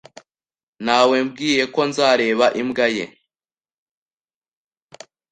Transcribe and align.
Nawebwiye 0.85 1.63
ko 1.73 1.81
nzareba 1.89 2.45
imbwa 2.61 2.87
ye. 2.95 3.05